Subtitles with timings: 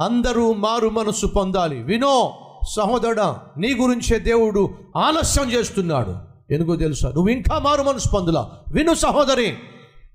[0.00, 1.82] అందరూ మారు మనసు పొందాలి.
[1.82, 2.32] వినో
[2.76, 6.16] సహోదరుడా నీ గురించే దేవుడు ఆలస్యం చేస్తున్నాడు.
[6.52, 7.08] ఎందుకో తెలుసా?
[7.08, 8.50] నువ్వు ఇంకా మారు మనసు పొందులా.
[8.72, 9.56] విను సహోదరి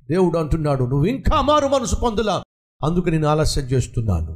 [0.10, 2.44] దేవుడు అంటున్నాడు నువ్వు ఇంకా మారు మనసు పొందులా.
[2.84, 4.32] అందుకు నేను ఆలస్యం చేస్తున్నాను.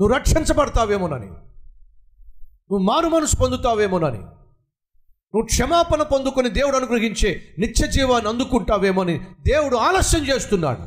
[0.00, 1.26] నువ్వు రక్షించబడతావేమోనని.
[1.26, 4.18] నువ్వు మారు మనసు పొందుతావేమోనని.
[4.18, 10.80] నువ్వు క్షమాపణ పొందుకొని దేవుడు అనుగ్రహించే నిత్య జీవాన్ని అందుకుంటావేమోని దేవుడు ఆలస్యం చేస్తున్నాడు.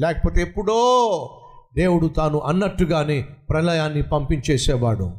[0.00, 0.72] లేకపోతే ఎప్పుడో
[1.76, 5.10] దేవుడు తాను అన్నట్టుగానే ప్రళయాన్ని పంపించేసేవాడు.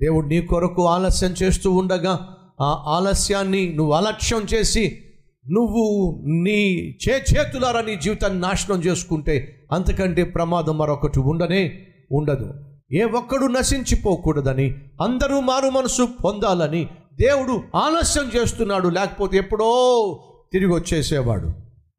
[0.00, 4.98] దేవుడు నీ కొరకు ఆలస్యం చేస్తూ ఉండగా ఆ ఆలస్యాన్ని నువ్వు అలక్ష్యం చేసి
[5.50, 12.54] నువ్వు నీ చే చేతులారా నీ జీవితాన్ని నాశనం చేసుకుంటే అంతకంటే ప్రమాదం మరొకటి ఉండనే ఉండదు.
[12.92, 19.66] ఏ ఒక్కడు నశించిపోకూడదని అందరూ మారు మనసు పొందాలని దేవుడు ఆలస్యం చేస్తున్నాడు లేకపోతే ఎప్పుడో
[20.52, 21.50] తిరిగి వచ్చేసేవాడు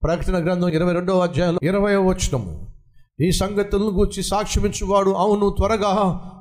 [0.03, 2.74] ప్రకటన గ్రంథం ఇరవై రెండవ అధ్యాయంలో ఇరవై వచనము.
[3.19, 5.93] ఈ సంగతులను గూర్చి సాక్ష్యమించువాడు అవును త్వరగా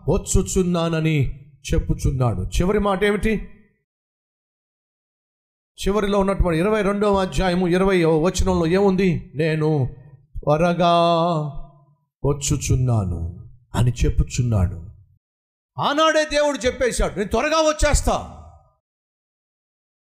[0.08, 1.40] వచ్చుచున్నానని
[1.74, 2.42] చెప్పుచున్నాడు.
[2.42, 3.48] చివరి మాట ఏమిటి?
[5.86, 9.32] చివరిలో ఉన్నటువంటి ఇరవై రెండవ అధ్యాయము ఇరవై వచనంలో ఏముంది?
[9.34, 9.94] నేను
[10.36, 10.92] త్వరగా
[12.26, 14.84] వచ్చుచున్నాను అని చెప్పుచున్నాడు.
[15.80, 18.40] ఆనాడే దేవుడు చెప్పేశాడు నేను త్వరగా వచ్చేస్తా.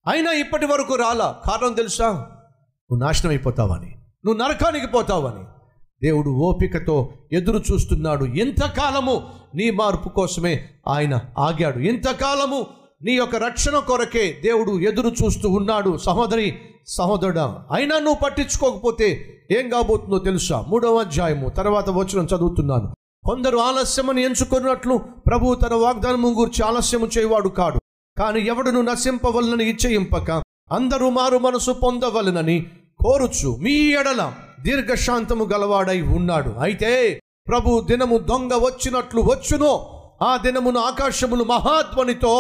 [0.09, 1.43] అయినా ఇప్పటి వరకు రాలా.
[1.47, 2.09] కారణం తెలుసా?
[2.13, 3.91] నువ్వు నాశనం అయిపోతావని
[4.27, 5.58] నువ్వు నరకానికి పోతావని.
[6.03, 8.25] దేవుడు ఓపికతో ఎదురు చూస్తున్నాడు.
[8.25, 9.23] ఎంతకాలము
[9.55, 11.79] నీ మార్పు కోసమే ఆయన ఆగాడు.
[11.79, 12.67] ఎంతకాలము
[13.03, 15.97] నీ యొక్క రక్షణ కొరకే దేవుడు ఎదురు చూస్తూ ఉన్నాడు.
[15.97, 16.55] సహోదరి
[16.87, 20.65] సహోదరుడా అయినా నువ్వు పట్టించుకోకపోతే ఏం కాబోతుందో తెలుసా?
[20.69, 22.95] మూడవ అధ్యాయము తర్వాత వచ్చిన చదువుతున్నాను.
[23.25, 27.81] కొందరు ఆలస్యమని ఎంచుకున్నట్లు ప్రభు తన వాగ్దానము గురించి ఆలస్యము చేయవాడు కాడు.
[28.19, 30.31] కానీ ఎవడును నశింపవలనని ఇచ్చయింపక
[30.73, 32.67] అందరూ మారు మనసు పొందవలనని
[33.01, 36.51] కోరుచు మీ ఎడల దీర్ఘశాంతము గలవాడై ఉన్నాడు.
[36.51, 39.95] అయితే ప్రభు దినము దొంగ వచ్చినట్లు వచ్చునో.
[40.23, 42.35] ఆ దినమున ఆకాశములు మహాధ్వనితో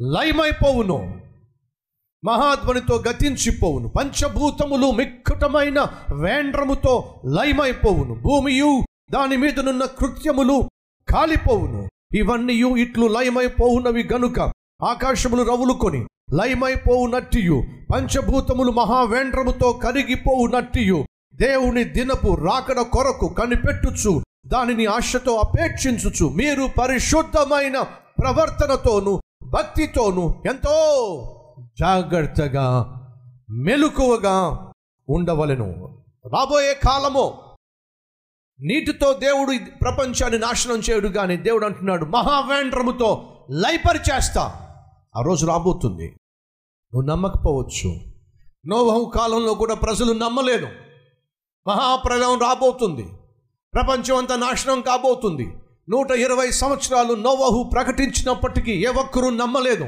[0.00, 1.20] లయమైపోవును.
[2.24, 3.88] మహాధ్వనితో గతించిపోవును.
[3.88, 8.14] పంచభూతములు మిక్కుటమైన వేండ్రముతో లయమైపోవును.
[8.14, 10.62] భూమియు దాని మీదనున్న కృత్యములు
[11.12, 11.88] కాలిపోవును.
[12.14, 14.40] ఇవన్నీ ఇట్లు లయమైపోవునవి గనుక
[14.82, 21.04] ఆకాశములు రవులుకొని లయమైపోవునట్టియు పంచభూతములు మహావేండ్రముతో కరిగిపోవునట్టియు
[21.34, 27.80] దేవుని దినపు రాకడ కొరకు కనిపెట్టుచు దానిని ఆశతో అపేక్షించుచు మీరు పరిశుద్ధమైన
[28.18, 30.76] ప్రవర్తనతోను భక్తితోను ఎంతో
[31.80, 32.66] జాగ్రత్తగా
[33.50, 34.36] మెలకువగా
[35.08, 35.98] ఉండవలెను.
[36.26, 37.34] రాబోయే కాలము
[38.60, 44.65] నీటితో దేవుడు ప్రపంచాన్ని నాశనం చేయడు కానీ దేవుడు అంటున్నాడు మహావేంద్రముతో లైపరిచేస్తా
[45.16, 46.16] ఆ రోజు రాబోతుంది.
[46.94, 47.96] నువ్వు నమ్మకపోవచ్చు.
[48.66, 50.66] నోవహు కాలంలో కూడా ప్రజలు నమ్మలేదు
[51.66, 53.08] మహాప్రలయం రాబోతుంది.
[53.74, 55.56] ప్రపంచం అంతా నాశనం కాబోతుంది.
[55.88, 59.84] నూట ఇరవై సంవత్సరాలు నోవహు ప్రకటించినప్పటికీ ఏ ఒక్కరూ నమ్మలేదు.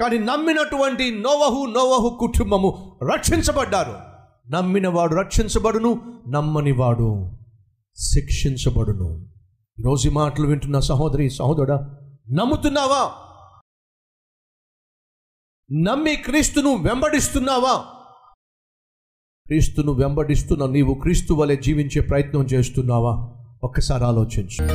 [0.00, 3.94] కానీ నమ్మినటువంటి నోవహు నోవహు కుటుంబము రక్షించబడ్డారు.
[4.50, 7.38] నమ్మినవాడు రక్షించబడును నమ్మనివాడు
[7.96, 9.26] శిక్షించబడును.
[9.78, 11.98] ఈరోజు మాటలు వింటున్న సహోదరి సహోదరుడా
[12.30, 13.12] నమ్ముతున్నావా?
[15.72, 17.84] నమ్మి క్రీస్తును వెంబడిస్తున్నావా?
[19.46, 23.30] క్రీస్తును వెంబడిస్తున్న నీవు క్రీస్తు వలె జీవించే ప్రయత్నం చేస్తున్నావా?
[23.64, 24.66] ఒక్కసారి ఆలోచించు.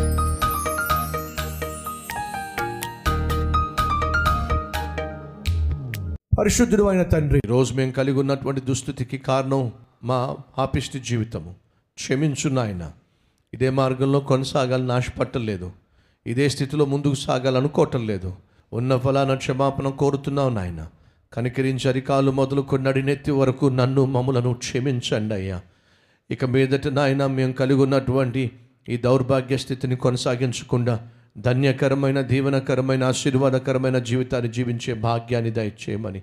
[6.39, 9.71] పరిశుద్ధుడు అయిన తండ్రి రోజు మేము కలిగి ఉన్నటువంటి దుస్థితికి కారణం
[10.03, 11.55] మా ఆపిష్టి జీవితము.
[11.93, 12.91] క్షమించు నాయన.
[13.53, 15.71] ఇదే మార్గంలో కొనసాగాలని ఆశపట్టలేదు
[16.27, 18.33] ఇదే స్థితిలో ముందుకు సాగాలనుకోవటం లేదు.
[18.73, 20.87] ఉన్న ఫలాన క్షమాపణ కోరుతున్నావు నాయన.
[21.33, 25.61] కనికరించి అరికాలు మొదలుకొని వరకు నన్ను మమ్ములను క్షమించండి అయ్యా.
[26.31, 28.51] ఇక మీదట నాయన మేము కలిగి ఉన్నటువంటి
[28.89, 36.21] ఈ దౌర్భాగ్య స్థితిని కొనసాగించకుండా ధన్యకరమైన దీవనకరమైన ఆశీర్వాదకరమైన జీవితాన్ని జీవించే భాగ్యాన్ని దయచేయమని.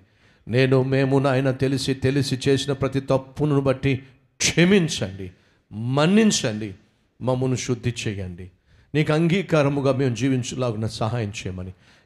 [0.48, 4.02] నేను మేము నాయన తెలిసి తెలిసి చేసిన ప్రతి తప్పును బట్టి
[4.36, 5.30] క్షమించండి
[5.72, 6.74] మన్నించండి
[7.22, 8.50] మమ్మను శుద్ధి చేయండి.
[8.94, 11.72] నీకు అంగీకారముగా మేము జీవించులాగున సహాయం చేయమని.